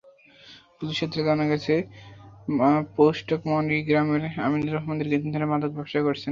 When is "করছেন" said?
6.07-6.29